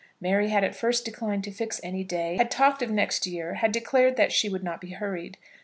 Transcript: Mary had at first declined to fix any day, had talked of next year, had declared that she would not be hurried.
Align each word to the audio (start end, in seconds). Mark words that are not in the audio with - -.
Mary 0.19 0.49
had 0.49 0.63
at 0.63 0.73
first 0.73 1.05
declined 1.05 1.43
to 1.43 1.51
fix 1.51 1.79
any 1.83 2.03
day, 2.03 2.35
had 2.35 2.49
talked 2.49 2.81
of 2.81 2.89
next 2.89 3.27
year, 3.27 3.53
had 3.53 3.71
declared 3.71 4.15
that 4.15 4.31
she 4.31 4.49
would 4.49 4.63
not 4.63 4.81
be 4.81 4.93
hurried. 4.93 5.37